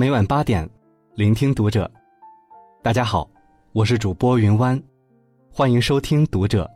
[0.00, 0.64] 每晚八点，
[1.16, 1.90] 聆听读者。
[2.84, 3.28] 大家好，
[3.72, 4.80] 我是主播云湾，
[5.50, 6.70] 欢迎收听读者。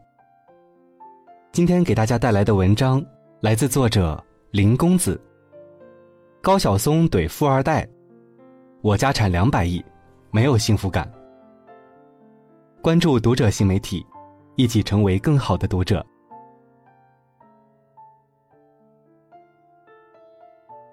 [1.52, 3.00] 今天给大家带来的文章
[3.38, 5.20] 来自作者林公子。
[6.40, 7.88] 高晓松怼富二代
[8.82, 9.80] ：“我家产两百亿，
[10.32, 11.08] 没有幸福感。”
[12.82, 14.04] 关注读者新媒体，
[14.56, 16.04] 一起成为更好的读者。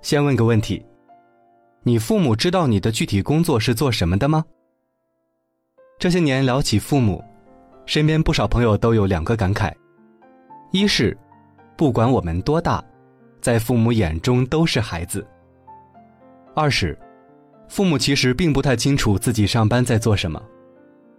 [0.04, 0.86] 先问个问题。
[1.84, 4.44] 你父母知道你的具体工作是做什么的吗？
[5.98, 7.24] 这些年聊起父母，
[7.86, 9.74] 身边不少朋友都有两个感慨：
[10.72, 11.18] 一是，
[11.78, 12.84] 不管我们多大，
[13.42, 15.22] 在父母眼中都是孩子；
[16.54, 16.98] 二是，
[17.70, 20.42] 父母其实并不太清楚自己上班在做什么，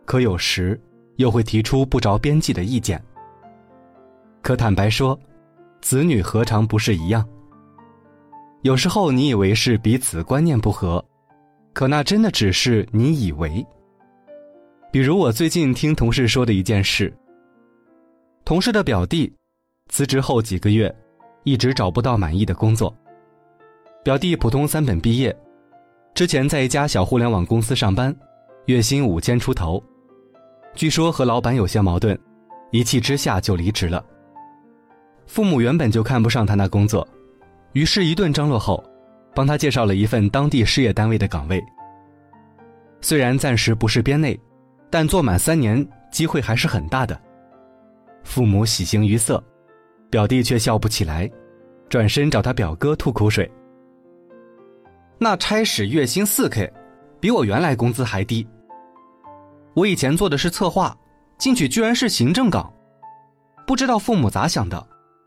[0.05, 0.79] 可有时
[1.17, 3.03] 又会提出不着边际的意见。
[4.43, 5.19] 可坦白说，
[5.81, 7.27] 子女何尝不是一样？
[8.63, 11.03] 有时候你以为是彼此观念不合，
[11.73, 13.65] 可那真的只是你以为。
[14.93, 17.11] 比如我最近听同事说的一件事：
[18.45, 19.33] 同事的表弟
[19.89, 20.95] 辞职后几个月，
[21.45, 22.95] 一直找不到满意的工作。
[24.05, 25.35] 表弟普通三本毕业，
[26.13, 28.15] 之前在一家小互联网公司上班，
[28.67, 29.83] 月薪五千出头。
[30.75, 32.19] 据说和老板有些矛盾，
[32.73, 34.05] 一气之下就离职了。
[35.27, 37.07] 父母原本就看不上他那工作。
[37.73, 38.83] 于是，一顿张罗后，
[39.35, 41.63] 帮他介绍了一份当地事业单位的岗位。
[43.01, 44.39] 虽然暂时不是编内，
[44.91, 47.19] 但做满三年，机会还是很大的。
[48.25, 49.43] 父母喜形于色，
[50.11, 51.31] 表弟却笑不起来，
[51.89, 53.51] 转身找他表哥吐口水。
[55.17, 56.71] 那差使月薪四 K，
[57.21, 58.47] 比我原来工资还低。
[59.75, 60.97] 我以前做的是策划，
[61.39, 62.71] 进去居然是行政岗，
[63.65, 64.85] 不知道父母咋想的，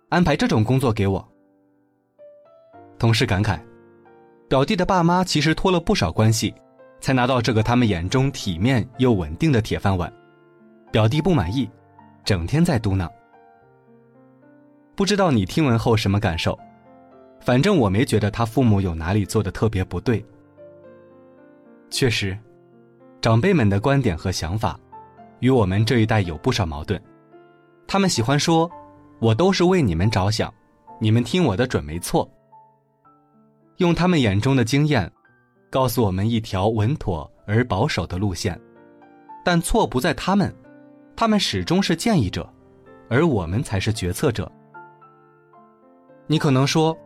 [0.09, 1.32] 安排这种工作给我。
[3.03, 3.59] 同事感慨
[4.47, 6.55] ：“表弟的爸妈其实托了不少关系，
[7.01, 10.09] 才拿到这个他们眼中体面又稳定的铁饭碗。
[10.89, 11.69] 表弟不满意，
[12.23, 13.11] 整天在嘟囔。
[14.95, 16.57] 不知道你听闻后什么感受？
[17.41, 20.25] 反正我没觉得他父母有哪里做的特别不对。
[21.89, 22.39] 确实，
[23.19, 24.79] 长辈们的观点和想法，
[25.39, 26.97] 与我们这一代有不少矛盾。
[27.85, 28.71] 他们喜欢说
[29.19, 30.49] ：‘我都是为你们着想，
[31.01, 32.25] 你们听我的准没错。’”
[33.83, 35.11] 用他们眼中的经验，
[35.69, 38.57] 告诉我们一条稳妥而保守的路线，
[39.43, 40.55] 但错不在他们，
[41.17, 42.49] 他们始终是建议者，
[43.09, 44.49] 而我们才是决策者。
[46.27, 46.97] 你可能说，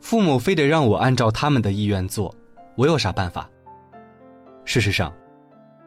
[0.00, 2.34] 父母非得让我按照他们的意愿做，
[2.74, 3.46] 我有啥办法？
[4.64, 5.12] 事实上，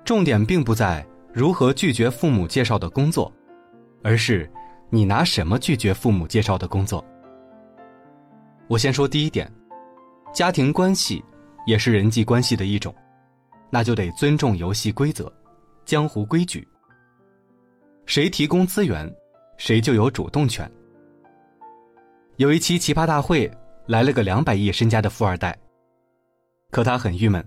[0.05, 1.03] 重点并不在
[1.33, 3.33] 如何拒绝父母介绍的工作，
[4.03, 4.47] 而是
[4.91, 7.03] 你拿什么拒绝父母介绍的工作。
[8.67, 9.51] 我先说第一点。
[10.37, 11.25] 家庭关系
[11.65, 12.93] 也是人际关系的一种，
[13.71, 15.33] 那就得尊重游戏规则、
[15.83, 16.67] 江湖规矩。
[18.05, 19.11] 谁提供资源，
[19.57, 20.71] 谁就有主动权。
[22.35, 23.51] 有一期奇葩大会
[23.87, 25.57] 来了个两百亿身家的富二代，
[26.69, 27.43] 可他很郁闷，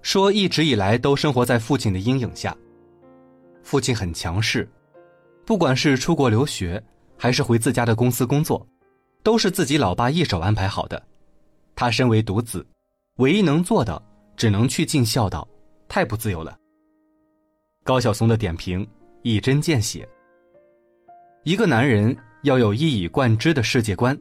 [0.00, 2.56] 说一直以来都生活在父亲的阴影下。
[3.62, 4.66] 父亲很强势，
[5.44, 6.82] 不管是出国留学，
[7.14, 8.66] 还是回自家的公司工作，
[9.22, 11.08] 都是自己老爸一手安排好的。
[11.74, 12.66] 他身为独子，
[13.16, 14.00] 唯一能做的
[14.36, 15.46] 只能去尽孝道，
[15.88, 16.56] 太不自由了。
[17.84, 18.86] 高晓松的点评
[19.22, 20.08] 一针见血。
[21.44, 24.16] 一个男人要有一以贯之的世界观，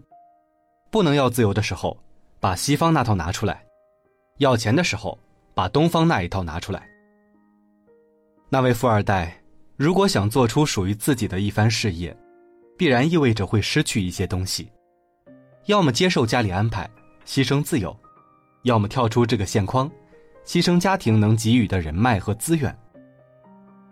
[0.89, 1.95] 不能要自由的时候
[2.39, 3.63] 把西方那套拿出来，
[4.39, 5.17] 要钱的时候
[5.53, 6.89] 把东方那一套拿出来。
[8.49, 9.39] 那位富二代
[9.77, 12.15] 如果想做出属于自己的一番事业，
[12.77, 14.71] 必然意味着会失去一些东西，
[15.67, 16.89] 要么接受家里安排。
[17.25, 17.95] 牺牲自由，
[18.63, 19.89] 要么跳出这个线框，
[20.45, 22.75] 牺牲家庭能给予的人脉和资源。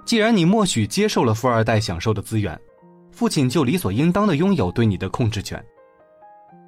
[0.06, 2.60] 既然你默许接受了富二代享受的资源，
[3.12, 5.64] 父亲就理所应当的拥有对你的控制权。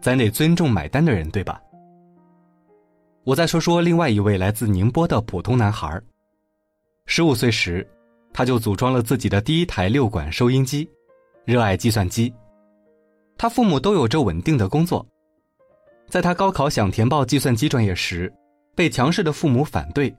[0.01, 1.61] 咱得尊重买单的人，对吧？
[3.23, 6.01] 我再说说另外一位来自宁波的普通男孩。
[7.05, 7.87] 十五岁时，
[8.33, 10.89] 他就组装了自己的第一台六管收音机，
[11.45, 12.33] 热爱计算机。
[13.37, 15.05] 他父母都有着稳定的工作。
[16.11, 18.29] 在他高考想填报计算机专业时，
[18.75, 20.13] 被强势的父母反对。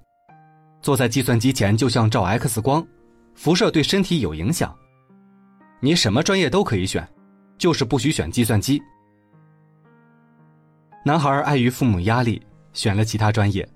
[0.81, 2.83] 坐在计算机前就像照 X 光，
[3.35, 4.75] 辐射对身体有影响。
[5.81, 7.07] 你什么专业都可以选，
[7.59, 8.81] 就是不许选计算机。
[11.05, 12.41] 男孩碍于父母压力，
[12.73, 13.69] 选了其他专业。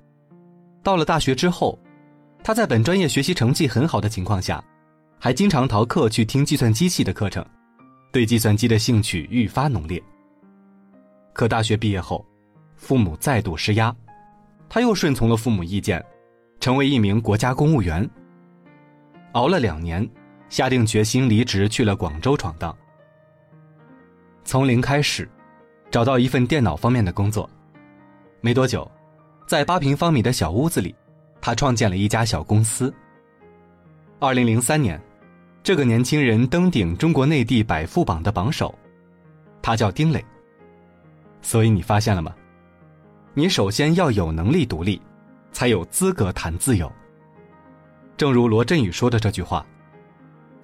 [0.82, 1.78] 到了大学之后，
[2.42, 4.64] 他在本专业学习成绩很好的情况下，
[5.20, 7.44] 还经常逃课去听计算机系的课程，
[8.10, 10.02] 对计算机的兴趣愈发浓烈。
[11.36, 12.24] 可大学毕业后，
[12.76, 13.94] 父母再度施压，
[14.70, 16.02] 他又顺从了父母意见，
[16.60, 18.08] 成为一名国家公务员。
[19.32, 20.08] 熬了两年，
[20.48, 22.74] 下定决心离职，去了广州闯荡。
[24.44, 25.28] 从零开始，
[25.90, 27.46] 找到一份电脑方面的工作。
[28.40, 28.90] 没多久，
[29.46, 30.94] 在八平方米的小屋子里，
[31.38, 32.90] 他创建了一家小公司。
[34.20, 34.98] 二零零三年，
[35.62, 38.74] 这个年轻人登顶中国内地百富榜的榜首，
[39.60, 40.24] 他叫丁磊。
[41.46, 42.34] 所以你发现了吗？
[43.32, 45.00] 你首先要有能力独立，
[45.52, 46.90] 才有资格谈自由。
[48.16, 49.64] 正如罗振宇说的这句话：“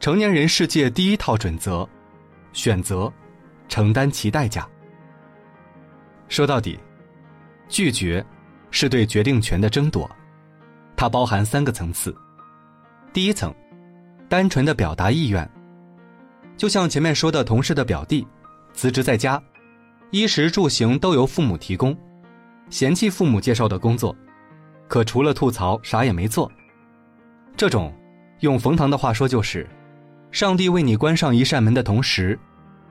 [0.01, 1.89] 成年人世界第一套准则，
[2.53, 3.11] 选择。”
[3.69, 4.69] 承担其代价。
[6.29, 6.77] 说到底，
[7.69, 8.23] 拒绝
[8.73, 10.11] 是对决定权的争夺，
[10.97, 12.13] 它包含三个层次。
[13.13, 13.55] 第一层，
[14.29, 15.49] 单纯的表达意愿，
[16.57, 18.27] 就像前面说的同事的表弟，
[18.75, 19.41] 辞职在家，
[20.13, 21.97] 衣食住行都由父母提供，
[22.71, 24.15] 嫌弃父母介绍的工作，
[24.87, 26.51] 可除了吐槽啥也没做。
[27.57, 27.93] 这种，
[28.41, 29.67] 用冯唐的话说就是，
[30.31, 32.39] 上帝为你关上一扇门的同时。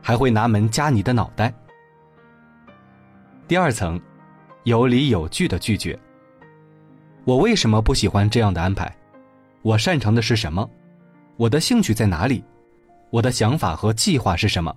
[0.04, 1.54] 还会拿门夹你的脑袋。
[3.48, 4.02] 第二层，
[4.64, 5.96] 有理有据的拒绝。
[7.24, 8.92] 我为什么不喜欢这样的安排？
[9.62, 10.68] 我擅长的是什么？
[11.38, 12.44] 我的兴趣在哪里？
[13.12, 14.76] 我的想法和计划是什么？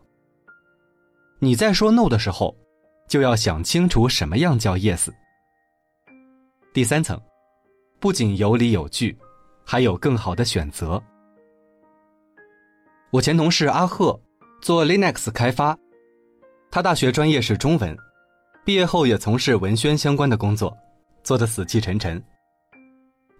[1.38, 2.56] 你在说 no 的时候，
[3.08, 5.08] 就要想清楚什么样叫 yes。
[6.72, 7.20] 第三层，
[8.00, 9.16] 不仅有理有据，
[9.64, 11.02] 还有更好的选择。
[13.10, 14.18] 我前同事阿赫。
[14.62, 15.76] 做 Linux 开发，
[16.70, 17.94] 他大学专业是中文，
[18.64, 20.74] 毕业后也从事文宣相关的工作，
[21.22, 22.24] 做得死气沉沉。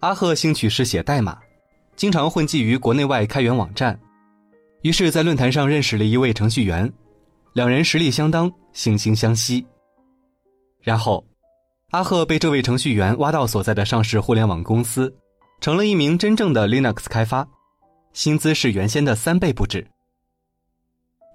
[0.00, 1.40] 阿赫兴趣是写代码，
[1.96, 3.98] 经常混迹于国内外开源网站，
[4.82, 6.92] 于是，在论坛上认识了一位程序员，
[7.54, 9.64] 两人实力相当，惺惺相惜。
[10.80, 11.24] 然后，
[11.90, 15.14] 阿赫被这位程序员挖到所在的上市互联网公司，
[15.60, 17.46] 成了一名真正的 Linux 开发，
[18.12, 19.86] 薪资是原先的三倍不止。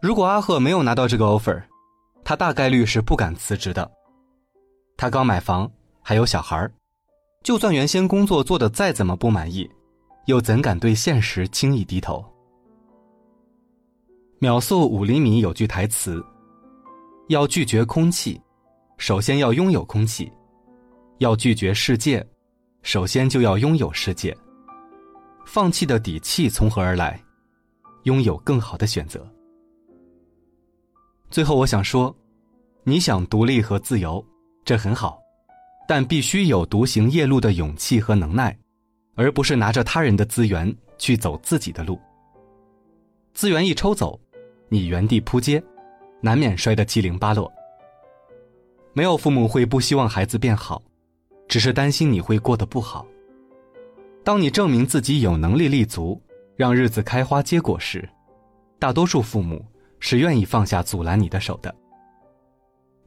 [0.01, 1.63] 如果阿赫没有拿到这个 offer，
[2.25, 3.89] 他大概率是不敢辞职的。
[4.98, 6.69] 他刚买房，还有小孩
[7.44, 9.65] 就算原先工作做的再怎么不满意，
[10.25, 12.22] 又怎敢对现实轻易低头？
[14.41, 16.24] 秒速五厘米有句台词：
[17.27, 18.39] 要拒绝空气，
[18.97, 20.31] 首先要拥有空气；
[21.18, 22.25] 要拒绝世界，
[22.81, 24.33] 首先就要拥有世界。
[25.45, 27.21] 放弃的底气从何而来？
[28.03, 29.30] 拥有更好的选择。
[31.30, 32.15] 最后，我想说，
[32.86, 34.25] 你想独立和自由，
[34.63, 35.19] 这很好，
[35.86, 38.57] 但必须有独行夜路的勇气和能耐，
[39.15, 42.00] 而不是拿着他人的资源去走自己的路。
[43.33, 44.19] 资源一抽走，
[44.69, 45.62] 你原地扑街，
[46.21, 47.51] 难免摔得七零八落。
[48.94, 50.81] 没有父母会不希望孩子变好，
[51.48, 53.06] 只是担心你会过得不好。
[54.24, 56.21] 当你证明自己有能力立足，
[56.56, 58.07] 让日子开花结果时，
[58.80, 59.63] 大多数父母。
[60.01, 61.75] 是愿意放下阻拦你的手的。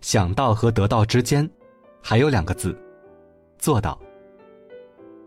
[0.02, 1.48] 想到和得到之间，
[2.02, 2.78] 还有两个字：
[3.58, 3.98] 做到。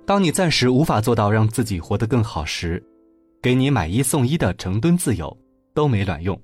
[0.06, 2.80] 当你暂时无法做到让自己活得更好时，
[3.42, 5.36] 给你买一送一的成吨自由
[5.76, 6.36] 都没卵用。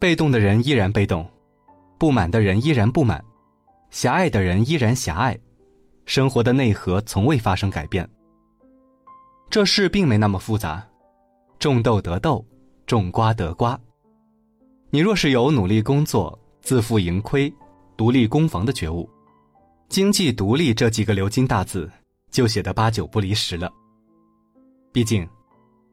[0.00, 1.24] 被动的人依然被动，
[1.98, 3.24] 不满的人依然不满，
[3.90, 5.38] 狭隘的人依然狭隘，
[6.04, 8.08] 生活的内核从未发生改变。
[9.48, 10.84] 这事并没那么复杂，
[11.60, 12.44] 种豆得豆。
[12.84, 13.80] 种瓜得瓜。
[14.90, 17.50] 你若是有努力工作、自负盈亏、
[17.96, 19.08] 独立攻防的觉悟，
[19.88, 21.90] 经济独立这几个鎏金大字
[22.30, 23.72] 就写得八九不离十了。
[24.92, 25.26] 毕竟，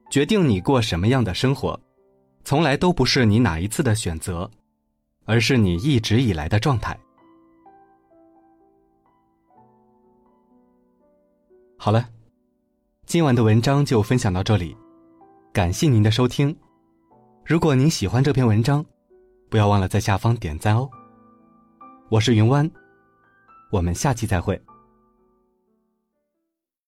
[0.09, 1.79] 决定你过什么样的生活，
[2.43, 4.49] 从来都不是你哪一次的选择，
[5.25, 6.99] 而是你一直以来的状态。
[11.77, 12.09] 好了，
[13.05, 14.75] 今晚的文章就分享到这里，
[15.53, 16.55] 感谢您的收听。
[17.45, 18.83] 如果您喜欢这篇文章，
[19.49, 20.89] 不要忘了在下方点赞哦。
[22.09, 22.69] 我是云湾，
[23.71, 24.59] 我们下期再会。